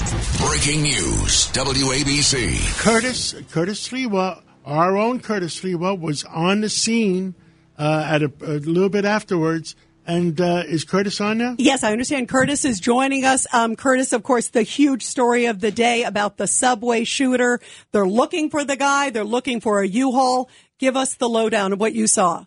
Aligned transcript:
Breaking 0.00 0.82
news, 0.82 1.48
WABC. 1.52 2.78
Curtis 2.78 3.34
Curtis 3.50 3.86
Sliwa, 3.86 4.42
our 4.64 4.96
own 4.96 5.20
Curtis 5.20 5.60
Sliwa, 5.60 6.00
was 6.00 6.24
on 6.24 6.62
the 6.62 6.70
scene 6.70 7.34
uh, 7.78 8.06
at 8.08 8.22
a, 8.22 8.32
a, 8.40 8.56
little 8.60 8.88
bit 8.88 9.04
afterwards. 9.04 9.76
And 10.06 10.40
uh, 10.40 10.62
is 10.66 10.84
Curtis 10.84 11.20
on 11.20 11.36
now? 11.36 11.54
Yes, 11.58 11.84
I 11.84 11.92
understand. 11.92 12.30
Curtis 12.30 12.64
is 12.64 12.80
joining 12.80 13.26
us. 13.26 13.46
Um, 13.52 13.76
Curtis, 13.76 14.14
of 14.14 14.22
course, 14.22 14.48
the 14.48 14.62
huge 14.62 15.04
story 15.04 15.44
of 15.44 15.60
the 15.60 15.70
day 15.70 16.04
about 16.04 16.38
the 16.38 16.46
subway 16.46 17.04
shooter. 17.04 17.60
They're 17.92 18.08
looking 18.08 18.48
for 18.48 18.64
the 18.64 18.76
guy. 18.76 19.10
They're 19.10 19.22
looking 19.22 19.60
for 19.60 19.80
a 19.80 19.86
U-Haul. 19.86 20.48
Give 20.78 20.96
us 20.96 21.14
the 21.14 21.28
lowdown 21.28 21.74
of 21.74 21.78
what 21.78 21.92
you 21.92 22.06
saw. 22.06 22.46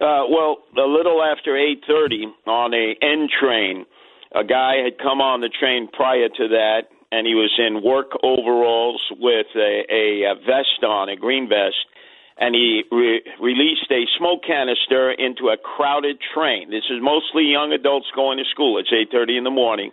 Uh, 0.00 0.22
well, 0.30 0.58
a 0.76 0.86
little 0.86 1.20
after 1.24 1.56
8:30 1.56 2.26
on 2.46 2.72
a 2.72 2.94
N 3.02 3.28
train, 3.28 3.84
a 4.34 4.44
guy 4.44 4.76
had 4.84 4.98
come 4.98 5.20
on 5.20 5.40
the 5.40 5.48
train 5.48 5.88
prior 5.92 6.28
to 6.28 6.48
that 6.48 6.88
and 7.10 7.26
he 7.26 7.34
was 7.34 7.52
in 7.58 7.82
work 7.82 8.12
overalls 8.22 9.00
with 9.18 9.46
a, 9.56 9.84
a, 9.88 10.34
vest 10.44 10.84
on, 10.84 11.08
a 11.08 11.16
green 11.16 11.48
vest, 11.48 11.88
and 12.36 12.54
he 12.54 12.84
re- 12.92 13.22
released 13.40 13.90
a 13.90 14.04
smoke 14.18 14.44
canister 14.46 15.10
into 15.12 15.48
a 15.48 15.56
crowded 15.56 16.18
train. 16.34 16.70
This 16.70 16.84
is 16.90 17.00
mostly 17.00 17.44
young 17.44 17.72
adults 17.72 18.06
going 18.14 18.38
to 18.38 18.44
school. 18.50 18.78
It's 18.78 18.92
8:30 18.92 19.38
in 19.38 19.44
the 19.44 19.50
morning, 19.50 19.90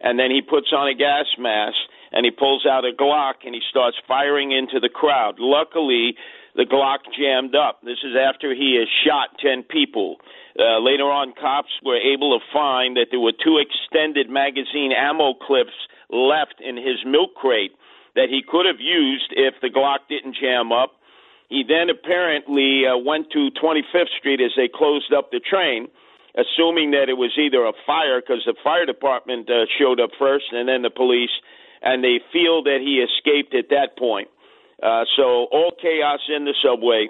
and 0.00 0.18
then 0.18 0.30
he 0.30 0.42
puts 0.42 0.72
on 0.72 0.86
a 0.88 0.94
gas 0.94 1.26
mask 1.38 1.78
and 2.12 2.24
he 2.24 2.30
pulls 2.30 2.66
out 2.66 2.84
a 2.84 2.92
Glock 2.92 3.44
and 3.44 3.54
he 3.54 3.60
starts 3.68 3.96
firing 4.06 4.52
into 4.52 4.80
the 4.80 4.88
crowd. 4.88 5.36
Luckily, 5.38 6.16
the 6.56 6.66
Glock 6.66 7.06
jammed 7.16 7.54
up. 7.54 7.80
This 7.82 8.02
is 8.02 8.16
after 8.18 8.54
he 8.54 8.76
has 8.78 8.88
shot 9.06 9.38
10 9.38 9.64
people. 9.64 10.16
Uh, 10.58 10.80
later 10.80 11.06
on, 11.06 11.32
cops 11.40 11.70
were 11.84 11.98
able 11.98 12.38
to 12.38 12.44
find 12.52 12.96
that 12.96 13.06
there 13.10 13.20
were 13.20 13.32
two 13.32 13.58
extended 13.62 14.28
magazine 14.28 14.90
ammo 14.92 15.34
clips 15.34 15.76
left 16.10 16.58
in 16.58 16.76
his 16.76 16.98
milk 17.06 17.34
crate 17.34 17.72
that 18.16 18.28
he 18.28 18.42
could 18.42 18.66
have 18.66 18.80
used 18.80 19.30
if 19.30 19.54
the 19.62 19.70
Glock 19.70 20.08
didn't 20.08 20.36
jam 20.40 20.72
up. 20.72 20.98
He 21.48 21.62
then 21.66 21.90
apparently 21.90 22.86
uh, 22.86 22.96
went 22.98 23.30
to 23.32 23.50
25th 23.62 24.10
Street 24.18 24.40
as 24.40 24.52
they 24.56 24.68
closed 24.68 25.12
up 25.12 25.30
the 25.30 25.40
train, 25.40 25.88
assuming 26.34 26.90
that 26.92 27.08
it 27.08 27.18
was 27.18 27.34
either 27.38 27.64
a 27.64 27.72
fire 27.86 28.20
because 28.20 28.42
the 28.46 28.54
fire 28.62 28.86
department 28.86 29.50
uh, 29.50 29.66
showed 29.78 30.00
up 30.00 30.10
first 30.18 30.46
and 30.52 30.68
then 30.68 30.82
the 30.82 30.90
police, 30.90 31.34
and 31.82 32.04
they 32.04 32.20
feel 32.32 32.62
that 32.64 32.78
he 32.80 33.02
escaped 33.02 33.54
at 33.54 33.70
that 33.70 33.96
point. 33.98 34.28
Uh, 34.82 35.04
so 35.16 35.46
all 35.52 35.72
chaos 35.80 36.20
in 36.34 36.44
the 36.44 36.54
subway. 36.64 37.08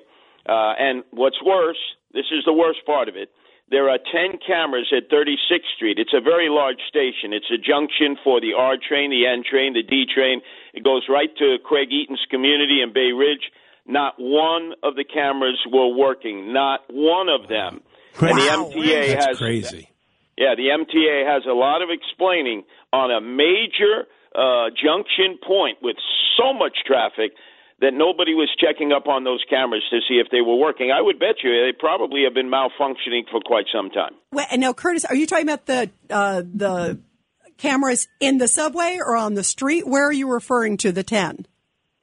Uh, 0.48 0.74
and 0.78 1.04
what's 1.10 1.42
worse, 1.44 1.78
this 2.12 2.26
is 2.32 2.44
the 2.44 2.52
worst 2.52 2.80
part 2.86 3.08
of 3.08 3.16
it. 3.16 3.30
There 3.70 3.88
are 3.88 3.98
10 3.98 4.40
cameras 4.44 4.92
at 4.96 5.08
36th 5.10 5.70
Street. 5.76 5.98
It's 5.98 6.14
a 6.14 6.20
very 6.20 6.48
large 6.48 6.82
station. 6.88 7.32
It's 7.32 7.50
a 7.54 7.58
junction 7.58 8.16
for 8.24 8.40
the 8.40 8.52
R 8.58 8.74
train, 8.76 9.10
the 9.10 9.26
N 9.26 9.44
train, 9.48 9.74
the 9.74 9.84
D 9.84 10.06
train. 10.12 10.40
It 10.74 10.82
goes 10.82 11.06
right 11.08 11.30
to 11.38 11.58
Craig 11.64 11.88
Eaton's 11.92 12.26
community 12.30 12.82
in 12.82 12.92
Bay 12.92 13.12
Ridge. 13.12 13.52
Not 13.86 14.14
one 14.18 14.74
of 14.82 14.96
the 14.96 15.04
cameras 15.04 15.58
were 15.70 15.94
working. 15.94 16.52
Not 16.52 16.80
one 16.90 17.28
of 17.28 17.48
them. 17.48 17.82
Wow. 18.20 18.28
And 18.28 18.38
the 18.38 18.42
MTA 18.42 19.14
That's 19.14 19.26
has 19.26 19.38
crazy. 19.38 19.88
Yeah, 20.36 20.54
the 20.56 20.68
MTA 20.74 21.26
has 21.26 21.44
a 21.46 21.52
lot 21.52 21.82
of 21.82 21.90
explaining 21.90 22.64
on 22.92 23.10
a 23.10 23.20
major 23.20 24.06
uh, 24.34 24.70
junction 24.70 25.38
point 25.46 25.78
with 25.82 25.96
so 26.36 26.52
much 26.52 26.78
traffic 26.86 27.32
that 27.80 27.94
nobody 27.94 28.34
was 28.34 28.48
checking 28.60 28.92
up 28.92 29.08
on 29.08 29.24
those 29.24 29.42
cameras 29.48 29.82
to 29.90 30.00
see 30.06 30.20
if 30.20 30.28
they 30.30 30.42
were 30.42 30.56
working. 30.56 30.92
I 30.92 31.00
would 31.00 31.18
bet 31.18 31.42
you 31.42 31.50
they 31.50 31.76
probably 31.76 32.24
have 32.24 32.34
been 32.34 32.50
malfunctioning 32.50 33.24
for 33.30 33.40
quite 33.40 33.66
some 33.74 33.90
time. 33.90 34.12
And 34.50 34.60
now, 34.60 34.72
Curtis, 34.72 35.04
are 35.04 35.14
you 35.14 35.26
talking 35.26 35.48
about 35.48 35.66
the 35.66 35.90
uh, 36.10 36.42
the 36.42 37.00
cameras 37.56 38.08
in 38.20 38.38
the 38.38 38.48
subway 38.48 38.98
or 39.00 39.16
on 39.16 39.34
the 39.34 39.44
street? 39.44 39.86
Where 39.86 40.06
are 40.06 40.12
you 40.12 40.30
referring 40.30 40.76
to 40.78 40.92
the 40.92 41.02
ten? 41.02 41.46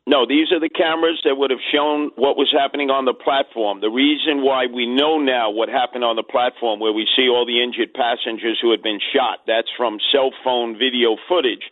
No, 0.08 0.26
these 0.26 0.56
are 0.56 0.60
the 0.64 0.72
cameras 0.72 1.20
that 1.26 1.36
would 1.36 1.52
have 1.52 1.60
shown 1.68 2.16
what 2.16 2.40
was 2.40 2.48
happening 2.48 2.90
on 2.90 3.04
the 3.04 3.14
platform. 3.14 3.82
The 3.84 3.92
reason 3.92 4.40
why 4.40 4.72
we 4.72 4.88
know 4.88 5.20
now 5.20 5.52
what 5.52 5.68
happened 5.68 6.08
on 6.08 6.16
the 6.16 6.24
platform, 6.24 6.80
where 6.80 6.96
we 6.96 7.06
see 7.12 7.28
all 7.28 7.46
the 7.46 7.60
injured 7.60 7.92
passengers 7.92 8.58
who 8.62 8.72
had 8.72 8.82
been 8.82 9.04
shot, 9.12 9.44
that's 9.46 9.68
from 9.76 10.00
cell 10.16 10.32
phone 10.48 10.80
video 10.80 11.20
footage 11.28 11.68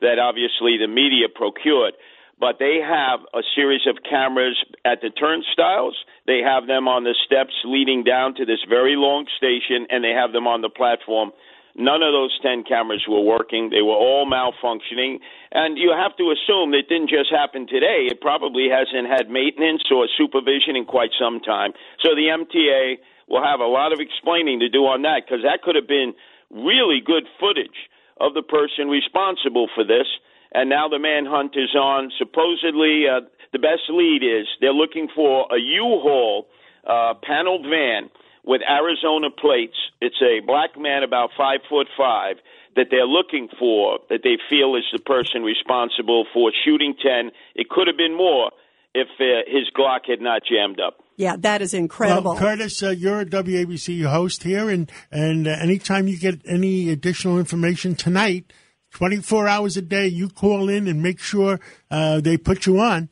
that 0.00 0.18
obviously 0.18 0.78
the 0.78 0.88
media 0.88 1.28
procured 1.32 1.94
but 2.40 2.58
they 2.58 2.78
have 2.78 3.20
a 3.34 3.42
series 3.54 3.82
of 3.86 3.98
cameras 4.08 4.56
at 4.84 5.00
the 5.02 5.10
turnstiles. 5.10 5.96
They 6.26 6.38
have 6.38 6.66
them 6.66 6.86
on 6.86 7.02
the 7.02 7.14
steps 7.26 7.54
leading 7.64 8.04
down 8.04 8.34
to 8.36 8.46
this 8.46 8.62
very 8.68 8.94
long 8.94 9.26
station, 9.36 9.86
and 9.90 10.04
they 10.04 10.14
have 10.14 10.32
them 10.32 10.46
on 10.46 10.62
the 10.62 10.70
platform. 10.70 11.32
None 11.74 12.02
of 12.02 12.12
those 12.12 12.34
10 12.42 12.64
cameras 12.64 13.04
were 13.08 13.22
working. 13.22 13.70
They 13.70 13.82
were 13.82 13.94
all 13.94 14.26
malfunctioning. 14.26 15.18
And 15.52 15.78
you 15.78 15.94
have 15.94 16.16
to 16.18 16.34
assume 16.34 16.74
it 16.74 16.88
didn't 16.88 17.10
just 17.10 17.30
happen 17.30 17.66
today. 17.66 18.10
It 18.10 18.20
probably 18.20 18.66
hasn't 18.70 19.06
had 19.06 19.30
maintenance 19.30 19.82
or 19.90 20.08
supervision 20.18 20.74
in 20.74 20.86
quite 20.86 21.10
some 21.18 21.38
time. 21.38 21.72
So 22.02 22.14
the 22.14 22.34
MTA 22.34 22.98
will 23.28 23.42
have 23.42 23.60
a 23.60 23.66
lot 23.66 23.92
of 23.92 24.00
explaining 24.00 24.58
to 24.60 24.68
do 24.68 24.86
on 24.86 25.02
that 25.02 25.22
because 25.26 25.42
that 25.42 25.62
could 25.62 25.76
have 25.76 25.86
been 25.86 26.14
really 26.50 26.98
good 27.04 27.30
footage 27.38 27.78
of 28.20 28.34
the 28.34 28.42
person 28.42 28.88
responsible 28.88 29.68
for 29.74 29.84
this 29.84 30.06
and 30.52 30.70
now 30.70 30.88
the 30.88 30.98
manhunt 30.98 31.56
is 31.56 31.74
on. 31.74 32.10
Supposedly, 32.18 33.04
uh, 33.08 33.20
the 33.52 33.58
best 33.58 33.82
lead 33.90 34.22
is 34.22 34.46
they're 34.60 34.72
looking 34.72 35.08
for 35.14 35.46
a 35.52 35.58
U-Haul 35.58 36.46
uh, 36.86 37.14
paneled 37.22 37.66
van 37.68 38.10
with 38.44 38.62
Arizona 38.68 39.28
plates. 39.30 39.76
It's 40.00 40.20
a 40.22 40.40
black 40.46 40.78
man 40.78 41.02
about 41.02 41.30
five 41.36 41.60
foot 41.68 41.88
five 41.96 42.36
that 42.76 42.86
they're 42.90 43.06
looking 43.06 43.48
for 43.58 43.98
that 44.08 44.20
they 44.22 44.38
feel 44.48 44.76
is 44.76 44.84
the 44.92 45.00
person 45.00 45.42
responsible 45.42 46.26
for 46.32 46.52
shooting 46.64 46.94
ten. 46.94 47.30
It 47.54 47.68
could 47.68 47.86
have 47.88 47.96
been 47.96 48.16
more 48.16 48.50
if 48.94 49.08
uh, 49.20 49.50
his 49.50 49.68
Glock 49.76 50.08
had 50.08 50.20
not 50.20 50.42
jammed 50.48 50.80
up. 50.80 51.00
Yeah, 51.18 51.34
that 51.40 51.62
is 51.62 51.74
incredible. 51.74 52.34
Well, 52.34 52.40
Curtis, 52.40 52.80
uh, 52.80 52.90
you're 52.90 53.22
a 53.22 53.26
WABC 53.26 54.06
host 54.06 54.44
here, 54.44 54.70
and 54.70 54.88
and 55.10 55.48
uh, 55.48 55.50
anytime 55.50 56.06
you 56.06 56.16
get 56.16 56.40
any 56.46 56.90
additional 56.90 57.40
information 57.40 57.96
tonight 57.96 58.52
24 58.92 59.48
hours 59.48 59.76
a 59.76 59.82
day, 59.82 60.06
you 60.06 60.28
call 60.28 60.68
in 60.68 60.86
and 60.86 61.02
make 61.02 61.18
sure 61.18 61.58
uh, 61.90 62.20
they 62.20 62.36
put 62.36 62.66
you 62.66 62.78
on. 62.78 63.10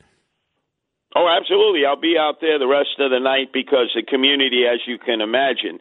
Oh, 1.17 1.27
absolutely. 1.27 1.81
I'll 1.85 1.99
be 1.99 2.15
out 2.17 2.35
there 2.39 2.57
the 2.57 2.67
rest 2.67 2.95
of 2.97 3.11
the 3.11 3.19
night 3.19 3.49
because 3.51 3.91
the 3.93 4.03
community, 4.03 4.63
as 4.71 4.79
you 4.87 4.97
can 4.97 5.19
imagine, 5.19 5.79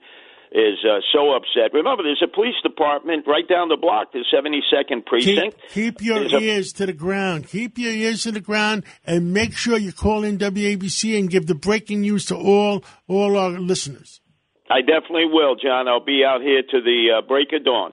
is 0.53 0.79
uh, 0.85 1.01
so 1.13 1.35
upset. 1.35 1.73
Remember, 1.75 2.03
there's 2.03 2.23
a 2.23 2.33
police 2.33 2.55
department 2.63 3.27
right 3.27 3.47
down 3.49 3.69
the 3.69 3.77
block, 3.77 4.13
the 4.13 4.25
72nd 4.33 5.05
precinct. 5.07 5.57
Keep, 5.73 5.99
keep 5.99 6.03
your 6.03 6.21
There's 6.21 6.33
a- 6.35 6.39
ears 6.41 6.73
to 6.75 6.87
the 6.87 6.93
ground. 6.93 7.49
Keep 7.49 7.79
your 7.79 7.93
ears 7.93 8.23
to 8.25 8.33
the 8.33 8.41
ground, 8.41 8.85
and 9.07 9.33
make 9.33 9.57
sure 9.57 9.77
you 9.79 9.93
call 9.93 10.25
in 10.25 10.39
WABC 10.39 11.19
and 11.19 11.29
give 11.31 11.47
the 11.47 11.55
breaking 11.55 12.01
news 12.03 12.25
to 12.27 12.37
all 12.37 12.85
all 13.09 13.37
our 13.37 13.51
listeners. 13.51 14.21
I 14.69 14.81
definitely 14.81 15.27
will, 15.27 15.55
John. 15.57 15.87
I'll 15.89 16.05
be 16.05 16.25
out 16.27 16.43
here 16.43 16.63
to 16.63 16.81
the 16.81 17.19
uh, 17.19 17.27
break 17.27 17.53
of 17.53 17.65
dawn. 17.65 17.93